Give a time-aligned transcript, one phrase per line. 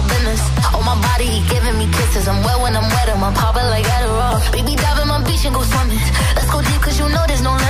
[0.00, 0.40] our business.
[0.74, 2.28] On my body, he giving me kisses.
[2.28, 4.40] I'm wet when I'm wet, I'm popping like Adderall.
[4.52, 6.00] Baby, dive in my beach and go swimming.
[6.36, 7.69] Let's go deep, cause you know there's no limit.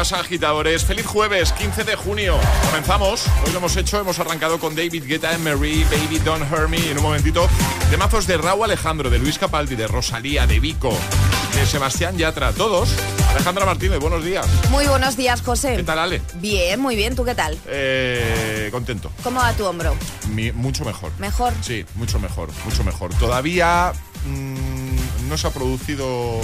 [0.00, 0.12] Out.
[0.12, 0.84] agitadores.
[0.84, 2.38] Feliz jueves, 15 de junio.
[2.66, 3.26] Comenzamos.
[3.44, 4.00] Hoy lo hemos hecho.
[4.00, 6.90] Hemos arrancado con David Guetta and Marie, Baby Don't Hurt Me.
[6.90, 7.46] En un momentito,
[7.90, 10.96] temazos de Raúl Alejandro, de Luis Capaldi, de Rosalía, de Vico,
[11.54, 12.52] de Sebastián Yatra.
[12.52, 12.90] Todos.
[13.30, 14.46] Alejandra Martínez, buenos días.
[14.70, 15.76] Muy buenos días, José.
[15.76, 16.22] ¿Qué tal, Ale?
[16.36, 17.14] Bien, muy bien.
[17.14, 17.58] ¿Tú qué tal?
[17.66, 19.12] Eh, contento.
[19.22, 19.94] ¿Cómo va tu hombro?
[20.54, 21.12] mucho mejor.
[21.18, 21.52] ¿Mejor?
[21.60, 23.12] Sí, mucho mejor, mucho mejor.
[23.14, 23.92] Todavía
[24.24, 26.40] mm, no se ha producido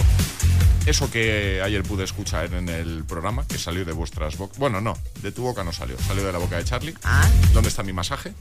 [0.86, 4.58] eso que ayer pude escuchar en el programa, que salió de vuestras bocas.
[4.58, 6.94] Bueno, no, de tu boca no salió, salió de la boca de Charlie.
[7.04, 7.28] Ah.
[7.52, 8.32] ¿Dónde está mi masaje?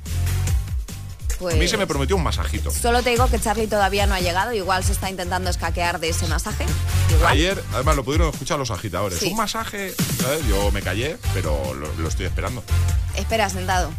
[1.40, 1.56] Pues...
[1.56, 2.72] A mí se me prometió un masajito.
[2.72, 6.10] Solo te digo que Charlie todavía no ha llegado, igual se está intentando escaquear de
[6.10, 6.66] ese masaje.
[7.28, 9.22] Ayer, además, lo pudieron escuchar los agitadores.
[9.24, 10.48] Un masaje, ¿sabes?
[10.48, 12.64] Yo me callé, pero lo estoy esperando.
[13.16, 13.92] Espera, sentado.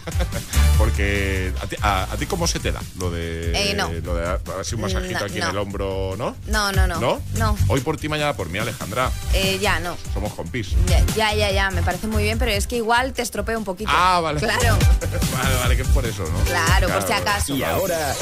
[0.78, 3.90] Porque a ti, cómo se te da lo de, eh, no.
[3.92, 6.36] lo de así un masajito aquí en el hombro, ¿no?
[6.46, 7.00] No, no, no.
[7.00, 7.22] ¿No?
[7.34, 7.56] No.
[7.68, 9.10] Hoy por ti, mañana por mí, Alejandra.
[9.32, 9.96] Eh, ya, no.
[10.14, 10.74] Somos compis.
[11.16, 13.90] Ya, ya, ya, me parece muy bien, pero es que igual te estropeo un poquito.
[13.92, 14.40] Ah, vale.
[14.40, 14.78] Claro.
[15.42, 16.44] vale, vale, que es por eso, ¿no?
[16.44, 17.54] Claro, por si acaso.
[17.54, 18.14] Y ahora...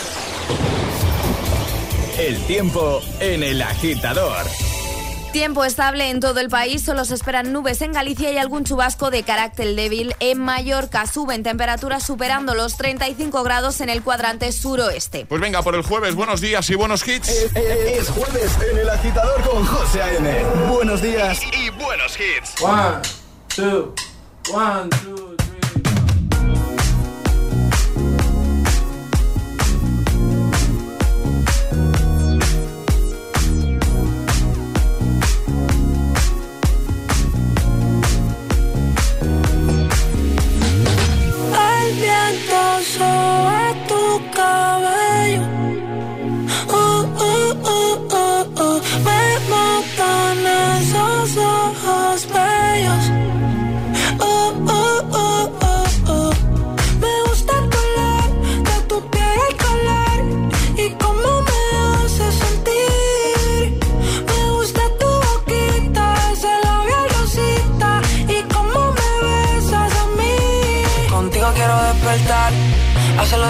[2.18, 4.46] El tiempo en el agitador.
[5.32, 9.12] Tiempo estable en todo el país, solo se esperan nubes en Galicia y algún chubasco
[9.12, 11.06] de carácter débil en Mallorca.
[11.06, 15.26] Suben temperaturas superando los 35 grados en el cuadrante suroeste.
[15.26, 17.28] Pues venga, por el jueves, buenos días y buenos hits.
[17.28, 20.44] Es, jueves en el agitador con José A.M.
[20.68, 22.60] Buenos días y, y buenos hits.
[22.60, 23.00] One,
[23.54, 23.94] two,
[24.52, 25.19] one, two.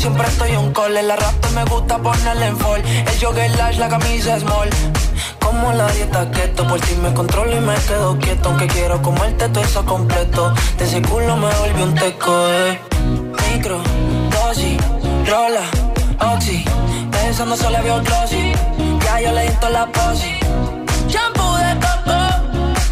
[0.00, 0.94] Siempre estoy un call.
[0.94, 2.82] La rap me gusta ponerle en fall.
[2.84, 4.70] El jogger lash, la camisa small.
[5.38, 8.48] Como la dieta keto, por ti me controlo y me quedo quieto.
[8.48, 10.54] Aunque quiero comerte todo eso completo.
[10.78, 12.80] De ese culo me volvió un teco, eh.
[13.52, 13.78] Micro,
[14.30, 14.78] dosis,
[15.28, 15.66] rola,
[16.32, 16.64] oxi.
[17.10, 18.52] Pensando solo vio glossy.
[19.04, 20.34] Ya yo le di la posi.
[21.08, 22.18] Shampoo de coco,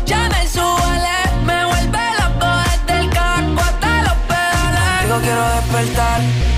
[0.04, 1.16] ya me suele.
[1.46, 5.02] Me vuelve loco desde el caco hasta los pedales.
[5.04, 6.57] Digo, quiero despertar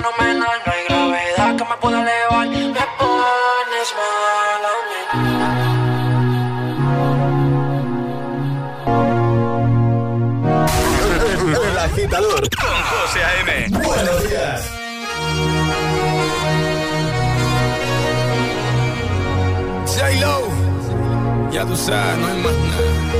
[0.00, 2.48] fenomenal, no hay gravedad que me pueda elevar.
[2.48, 5.00] Me pones mal a mí.
[11.70, 13.50] El agitador con José A.M.
[13.84, 14.58] Buenos días.
[19.86, 23.19] J-Lo, ya tú sabes, no hay más nada.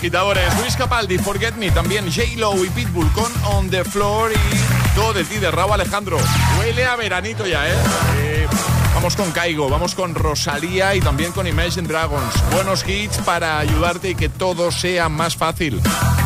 [0.00, 0.58] agitadores.
[0.58, 5.24] Luis Capaldi, Forget Me, también J-Lo y Pitbull con On the Floor y todo de
[5.24, 6.16] ti de Raúl Alejandro.
[6.58, 8.46] Huele a veranito ya, ¿eh?
[8.94, 12.32] vamos con Caigo, vamos con Rosalía y también con Imagine Dragons.
[12.50, 15.82] Buenos hits para ayudarte y que todo sea más fácil.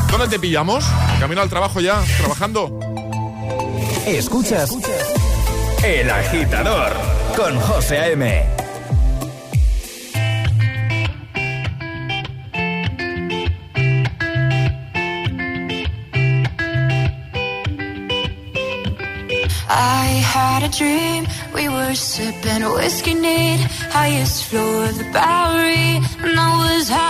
[0.09, 0.85] ¿Dónde te pillamos?
[1.19, 2.79] Camino al trabajo ya, trabajando.
[4.07, 4.71] Escuchas.
[4.71, 5.15] Escuchas.
[5.83, 6.93] El agitador
[7.37, 8.54] con José A.M.
[20.79, 21.27] dream.
[21.55, 27.04] We were sipping whiskey neat, highest floor of the Bowery, and I was high.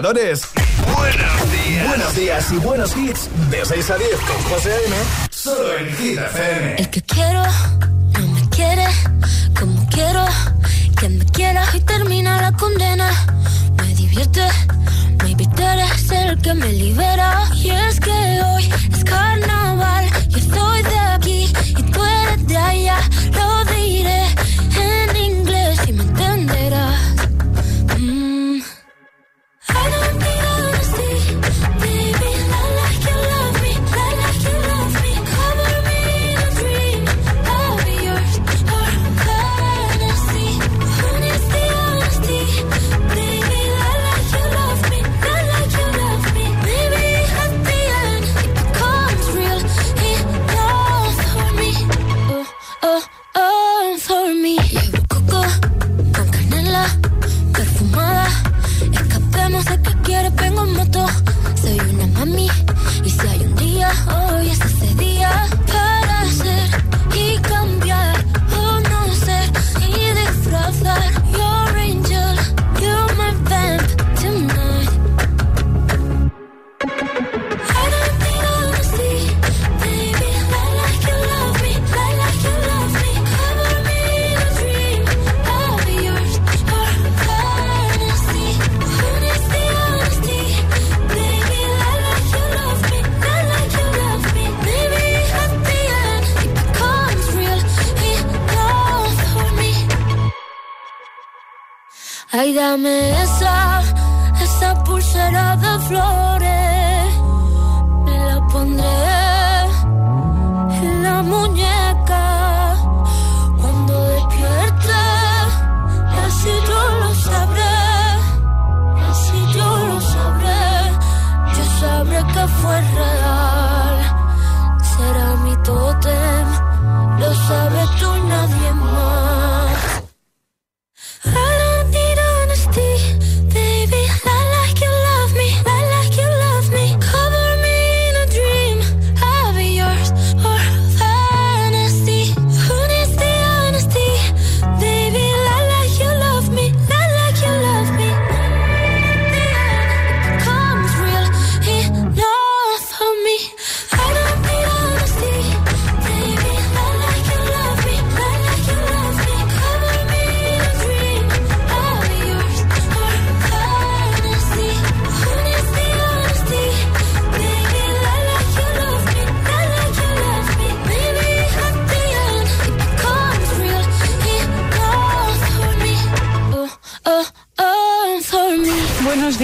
[0.00, 0.49] Agitadores.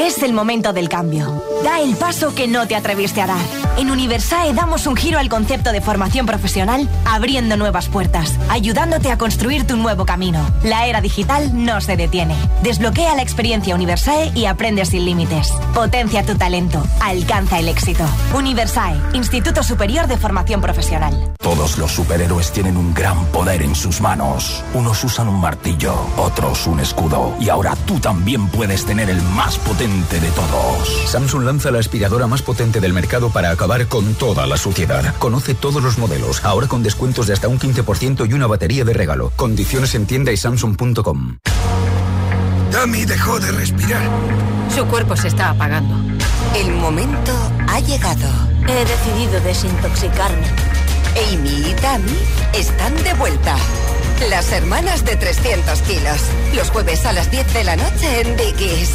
[0.00, 1.44] Es el momento del cambio.
[1.62, 3.44] Da el paso que no te atreviste a dar.
[3.76, 9.18] En Universae damos un giro al concepto de formación profesional, abriendo nuevas puertas, ayudándote a
[9.18, 10.40] construir tu nuevo camino.
[10.64, 12.34] La era digital no se detiene.
[12.62, 15.52] Desbloquea la experiencia Universae y aprende sin límites.
[15.74, 16.82] Potencia tu talento.
[17.00, 18.04] Alcanza el éxito.
[18.34, 21.34] Universae, Instituto Superior de Formación Profesional.
[21.38, 24.64] Todos los superhéroes tienen un gran poder en sus manos.
[24.72, 27.34] Unos usan un martillo, otros un escudo.
[27.38, 31.10] Y ahora tú también puedes tener el más potente de todos.
[31.10, 35.14] Samsung lanza la aspiradora más potente del mercado para acabar con toda la suciedad.
[35.18, 38.92] Conoce todos los modelos, ahora con descuentos de hasta un 15% y una batería de
[38.92, 39.32] regalo.
[39.36, 41.38] Condiciones en tienda y samsung.com.
[42.70, 44.02] Dami dejó de respirar.
[44.74, 45.96] Su cuerpo se está apagando.
[46.54, 47.32] El momento
[47.68, 48.28] ha llegado.
[48.68, 50.46] He decidido desintoxicarme.
[51.32, 52.18] Amy y Tammy
[52.54, 53.56] están de vuelta.
[54.28, 56.20] Las hermanas de 300 kilos.
[56.54, 58.94] Los jueves a las 10 de la noche en Dickies.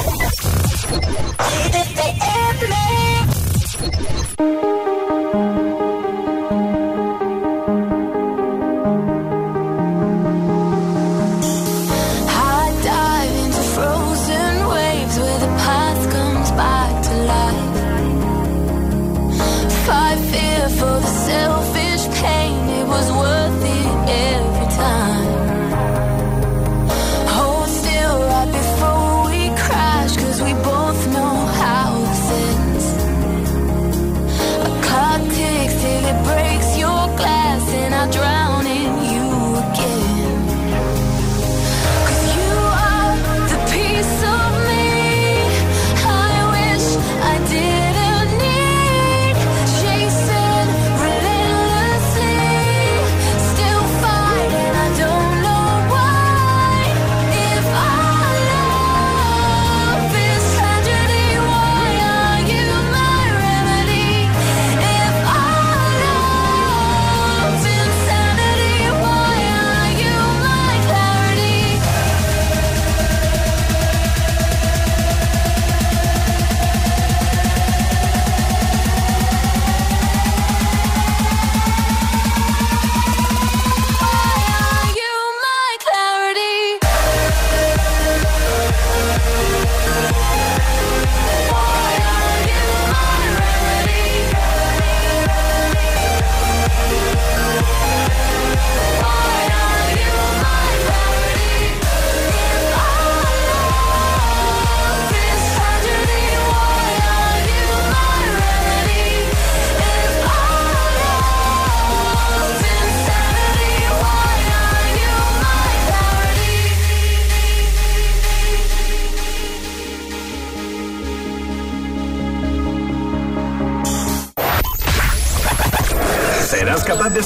[1.43, 3.00] High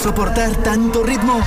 [0.06, 1.42] soportar tanto ritmo?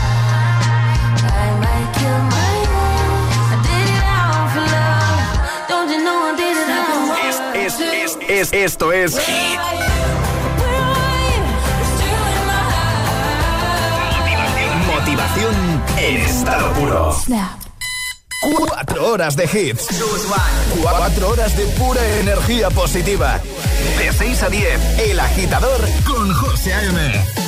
[7.54, 9.16] Es, es, es, esto es
[14.88, 15.54] Motivación
[15.98, 17.16] en estado puro.
[18.56, 19.86] Cuatro horas de hits.
[20.82, 23.40] Cuatro horas de pura energía positiva.
[23.98, 27.47] De 6 a 10, El Agitador con José A.M.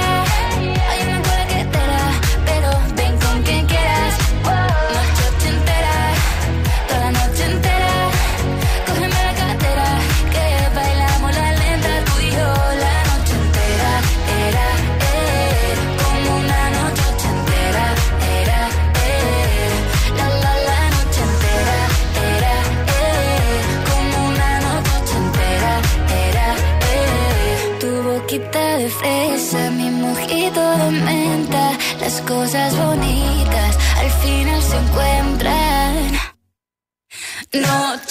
[37.53, 38.10] Noche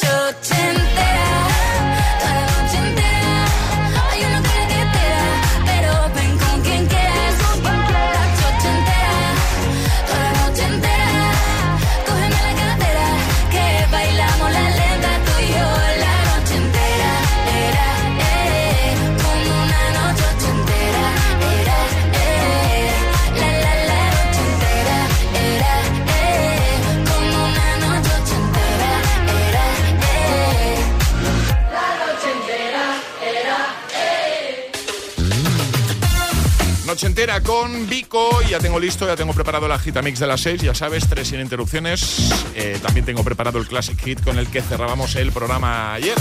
[37.01, 38.43] Noche entera con Vico.
[38.43, 40.61] Ya tengo listo, ya tengo preparado la gita mix de las 6.
[40.61, 42.31] Ya sabes, tres sin interrupciones.
[42.55, 46.15] Eh, también tengo preparado el Classic Hit con el que cerrábamos el programa ayer.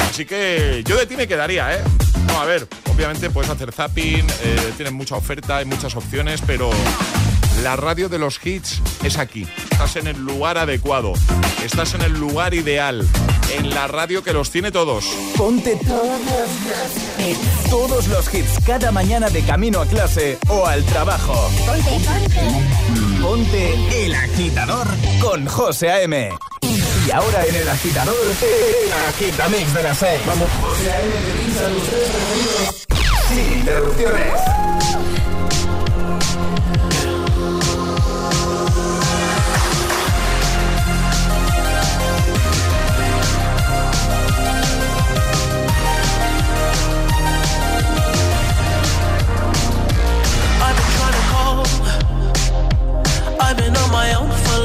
[0.00, 1.80] Así que yo de ti me quedaría, ¿eh?
[2.26, 6.70] No, a ver, obviamente puedes hacer zapping, eh, tienes mucha oferta, hay muchas opciones, pero
[7.62, 9.46] la radio de los hits es aquí.
[9.70, 11.12] Estás en el lugar adecuado.
[11.62, 13.06] Estás en el lugar ideal.
[13.52, 15.04] En la radio que los tiene todos.
[15.36, 17.70] Ponte todos los hits.
[17.70, 21.50] Todos los hits cada mañana de camino a clase o al trabajo.
[21.66, 23.22] Ponte, ponte.
[23.22, 24.86] Ponte el agitador
[25.20, 26.30] con José A.M.
[27.06, 30.20] Y ahora en el agitador, el agitamix de las 6.
[30.26, 31.12] Vamos, José A.M.
[33.28, 34.61] Sin interrupciones.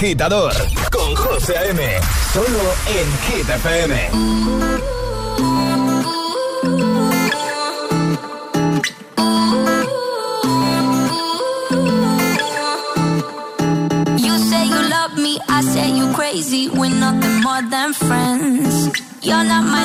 [0.00, 0.54] agitador
[0.90, 2.00] con José A.M.
[2.32, 3.46] Solo en Hit.
[14.16, 18.88] You say you love me, I say you crazy, we're nothing more than friends.
[19.20, 19.84] You're not my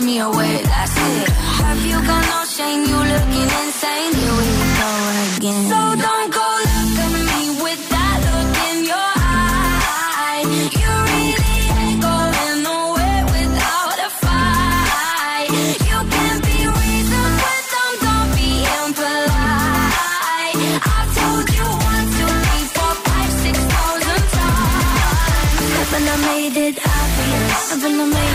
[0.00, 1.28] me away, that's it.
[1.28, 2.84] Have you got no shame?
[2.84, 4.12] You looking insane.
[4.14, 4.90] Here we go
[5.36, 5.64] again.
[5.72, 10.42] So don't go look at me with that look in your eye.
[10.82, 15.50] You really ain't going nowhere without a fight.
[15.90, 20.58] You can't be reasoned with them, don't be impolite.
[20.94, 25.70] I've told you one, two, three, four, five, six thousand times.
[25.78, 27.70] Haven't I made it obvious?
[27.72, 28.27] Haven't I made,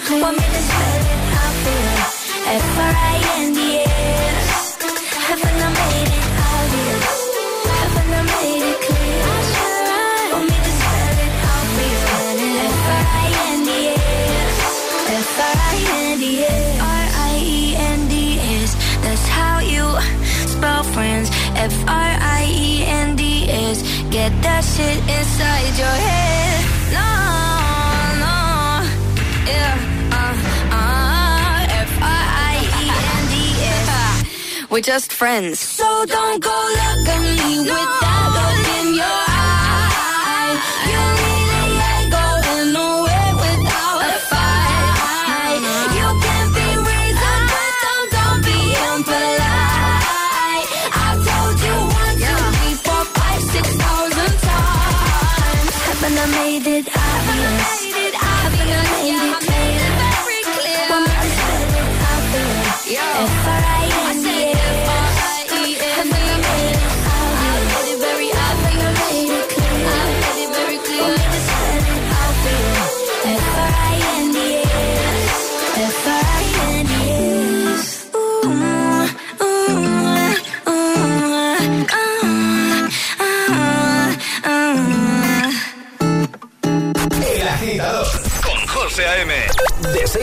[0.00, 0.22] Made it clear.
[0.22, 1.98] Want me to spell it out for you?
[2.56, 4.00] F-R-I-N-D-S.
[5.28, 7.10] Haven't I made it obvious?
[7.68, 9.28] Haven't I made it clear?
[10.32, 12.00] Want me to spell it out for you?
[12.80, 13.84] F-R-I-N-D-S.
[15.28, 16.80] F-R-I-N-D-S.
[16.80, 18.70] R-I-E-N-D-S.
[19.04, 19.84] That's how you
[20.48, 21.28] spell friends.
[21.56, 22.48] F-R-I-E-N-D-S.
[24.10, 26.49] Get that shit inside your head.
[34.70, 35.58] We're just friends.
[35.58, 40.54] So don't go look at me with that look in your eye.
[40.86, 40.99] You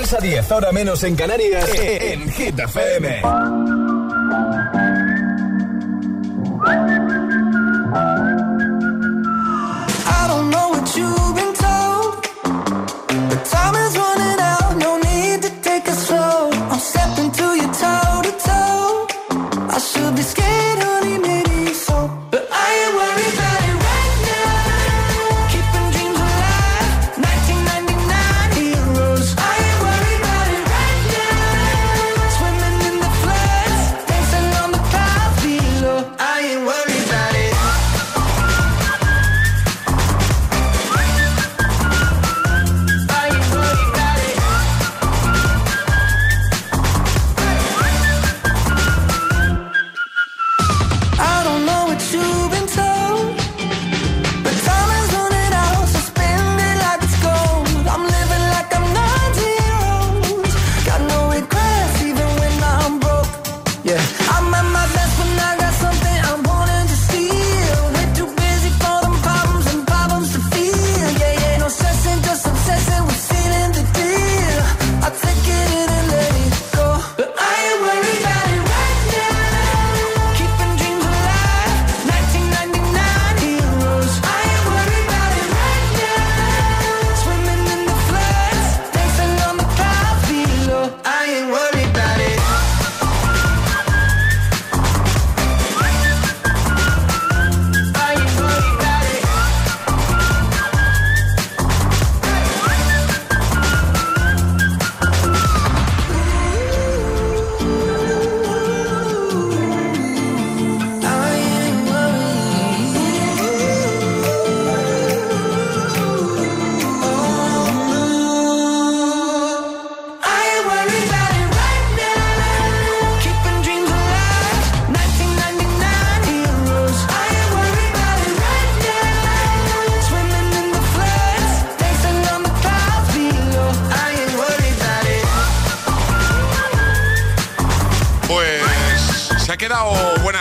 [0.07, 3.21] 6 a 10, ahora menos en Canarias, en Hit FM.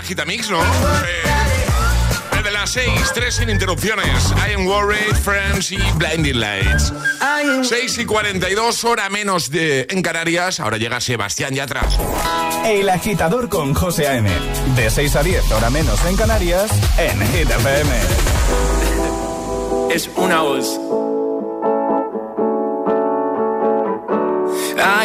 [0.06, 0.62] Buena gita mix, ¿no?
[0.62, 4.32] Eh, de las 6, 3 sin interrupciones.
[4.36, 6.92] I am worried, Friends y Blinding Lights.
[7.62, 10.60] 6 y 42, hora menos de, en Canarias.
[10.60, 11.82] Ahora llega Sebastián Yatra.
[12.64, 14.30] El agitador con José A.M.
[14.76, 17.90] De 6 a 10, hora menos en Canarias, en Hit FM.
[19.92, 21.05] Es una voz.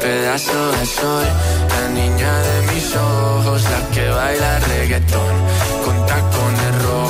[0.00, 1.26] pedazo de sol,
[1.68, 5.34] la niña de mis ojos, la que baila reggaetón
[5.84, 7.09] con tacones rojos.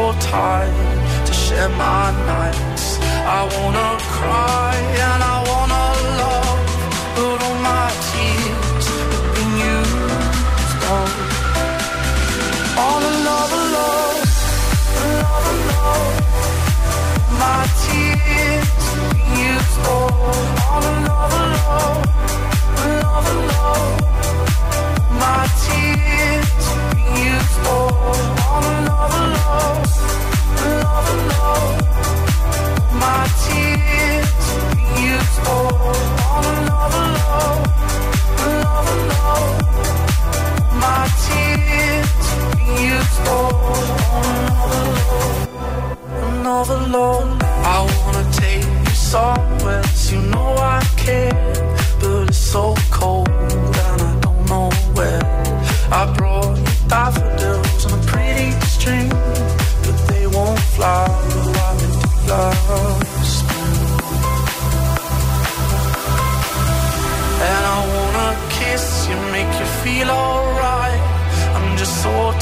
[0.00, 2.86] So tired to share my nights.
[3.38, 4.74] I wanna cry
[5.06, 5.84] and I wanna
[6.20, 6.60] love,
[7.16, 11.12] but all my tears have been used up.
[12.82, 14.20] All another love,
[15.04, 16.16] another love.
[17.44, 20.16] My tears have been used up.
[20.70, 21.49] All another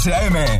[0.00, 0.59] José A.M.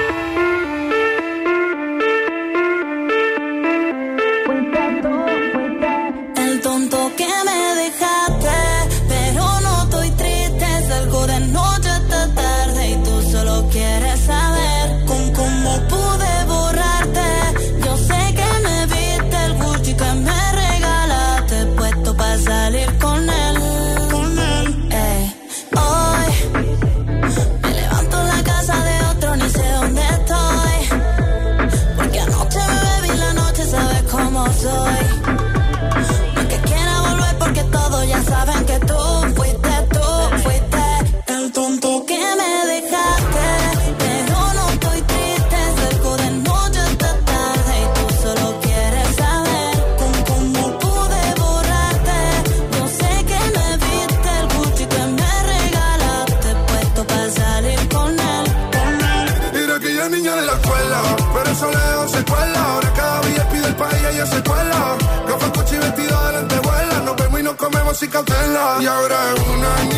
[68.53, 68.81] cautela.
[68.81, 69.90] Y ahora es una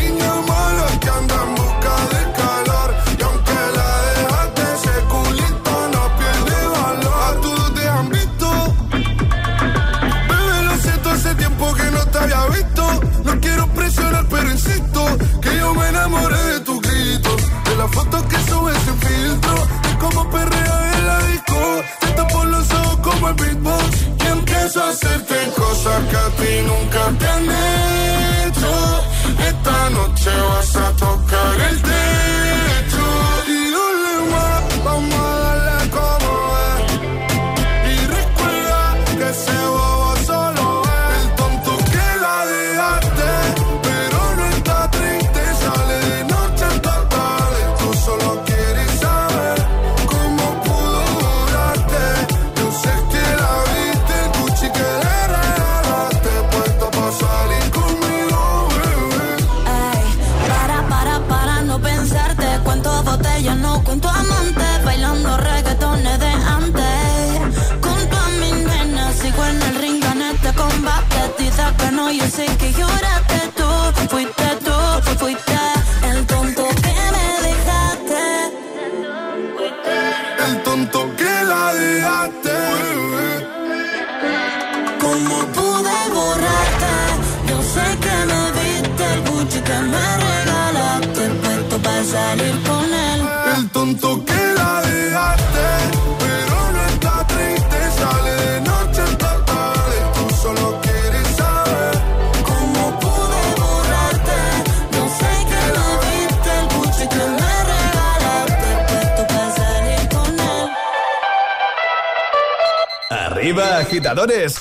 [114.24, 114.56] agitadores.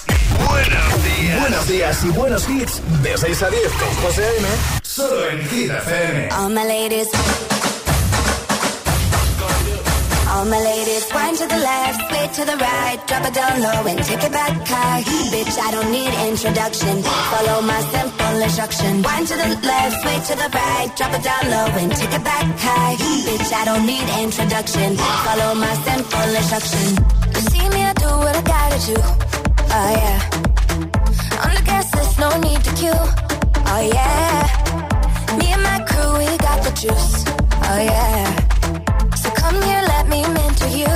[0.48, 1.40] Buenos días.
[1.40, 2.80] Buenos días y buenos hits.
[3.02, 4.48] De 6 a 10 con José A.M.
[4.82, 6.28] Solo en Hit FM.
[6.32, 7.08] All my ladies.
[10.34, 13.86] All my ladies, wind to the left, sway to the right, drop it down low
[13.86, 15.02] and take it back high.
[15.30, 17.02] Bitch, I don't need introduction.
[17.02, 19.02] Follow my simple instruction.
[19.02, 22.24] Wind to the left, sway to the right, drop it down low and take it
[22.24, 22.96] back high.
[22.96, 24.96] Bitch, I don't need introduction.
[24.96, 27.04] Follow my simple instruction.
[27.34, 29.31] You see me, I do what I gotta do.
[29.74, 30.18] Oh yeah.
[32.22, 33.02] No need to queue.
[33.72, 34.46] Oh yeah.
[35.38, 37.24] Me and my crew, we got the juice.
[37.66, 38.28] Oh yeah.
[39.16, 40.94] So come here, let me mentor you.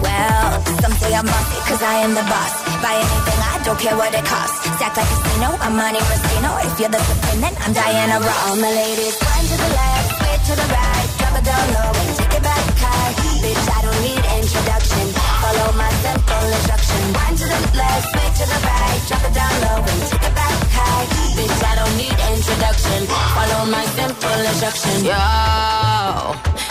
[0.00, 0.48] Well,
[0.80, 2.54] some say I'm I am the boss.
[2.82, 4.64] Buy anything, I don't care what it costs.
[4.74, 5.76] Stack like casino, I'm.
[5.76, 8.58] If you're the supreme, then I'm Diana Ross.
[8.58, 11.08] My ladies, to the left, to the right,
[11.44, 13.12] down low and take it back high.
[13.44, 15.25] Bitch, I don't need introduction.
[15.46, 17.02] Follow my simple instruction.
[17.14, 20.34] Wind to the left, sway to the right, drop it down low and take it
[20.34, 21.06] back high.
[21.38, 23.00] Bitch, I don't need introduction.
[23.06, 25.06] Follow my simple instruction.
[25.06, 25.22] Yo,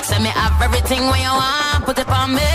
[0.04, 2.52] send me up everything when you want, put it on me.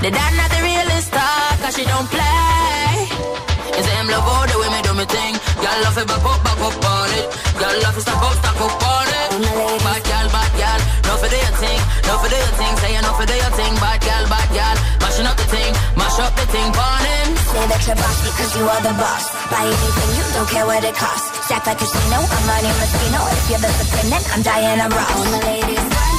[0.00, 3.12] The dad not the realest star, cause she don't play.
[3.76, 5.36] It's them love all the way me do me thing.
[5.60, 7.28] Y'all love it, back up, back up on it.
[7.60, 9.28] Y'all love it, stop up, stop up on it.
[9.84, 10.65] Bad gal, bad gal,
[11.16, 12.76] no for the thing, no for the thing.
[12.76, 14.76] Say no for the thing, bad gal, bad gal.
[15.00, 17.28] Mashing up the thing, mash up the thing, him.
[17.56, 19.24] Say that you're boss because you are the boss.
[19.48, 21.32] Buy anything, you don't care what it costs.
[21.48, 23.20] Stack like a casino, I'm Monte Rustino.
[23.32, 25.08] If you're the supreme, then I'm Diana Ross.
[25.16, 26.15] All my ladies,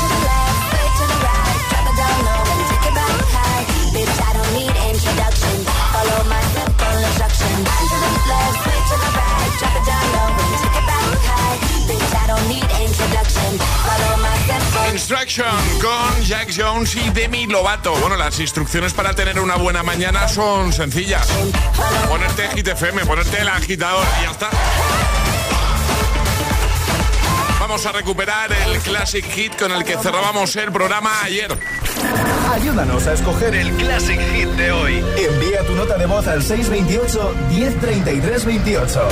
[14.97, 15.45] Instruction
[15.79, 17.93] con Jack Jones y Demi Lovato.
[17.97, 21.27] Bueno, las instrucciones para tener una buena mañana son sencillas.
[22.09, 24.49] Ponerte Hit FM, ponerte el agitador y ya está.
[27.59, 31.55] Vamos a recuperar el Classic Hit con el que cerrábamos el programa ayer.
[32.51, 35.03] Ayúdanos a escoger el Classic Hit de hoy.
[35.17, 39.07] Envía tu nota de voz al 628 1033 28.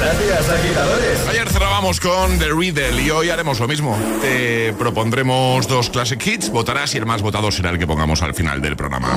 [0.00, 1.28] Gracias, agitadores.
[1.28, 3.96] Ayer cerrábamos con The Riddle y hoy haremos lo mismo.
[4.22, 8.34] Te propondremos dos Classic Hits, votarás y el más votado será el que pongamos al
[8.34, 9.10] final del programa.